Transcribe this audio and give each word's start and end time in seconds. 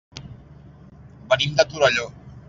Venim 1.33 1.53
de 1.59 1.67
Torelló. 1.75 2.09